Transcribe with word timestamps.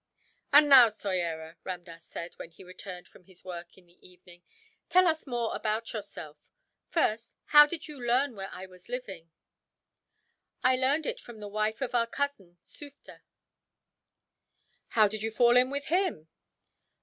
"And 0.51 0.67
now, 0.67 0.89
Soyera," 0.89 1.57
Ramdass 1.63 2.01
said, 2.05 2.33
when 2.39 2.49
he 2.49 2.63
returned 2.63 3.07
from 3.07 3.25
his 3.25 3.45
work 3.45 3.77
in 3.77 3.85
the 3.85 3.99
evening, 4.01 4.41
"tell 4.89 5.05
us 5.07 5.27
more 5.27 5.55
about 5.55 5.93
yourself. 5.93 6.39
First, 6.87 7.35
how 7.53 7.67
did 7.67 7.87
you 7.87 7.99
learn 8.03 8.35
where 8.35 8.49
I 8.51 8.65
was 8.65 8.89
living?" 8.89 9.29
"I 10.63 10.75
learned 10.75 11.05
it 11.05 11.19
from 11.19 11.39
the 11.39 11.47
wife 11.47 11.81
of 11.81 11.93
our 11.93 12.07
cousin 12.07 12.57
Sufder." 12.63 13.21
"How 14.87 15.07
did 15.07 15.21
you 15.21 15.29
fall 15.29 15.55
in 15.55 15.69
with 15.69 15.85
him?" 15.85 16.27